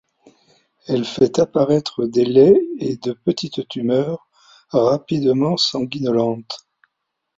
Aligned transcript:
Elle 0.87 1.05
fait 1.05 1.37
apparaître 1.37 2.07
des 2.07 2.25
laies 2.25 2.59
et 2.79 2.97
de 2.97 3.11
petites 3.13 3.67
tumeurs, 3.69 4.27
rapidement 4.69 5.57
sanguinolentes. 5.57 6.65